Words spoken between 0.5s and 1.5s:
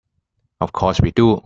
Of course we do.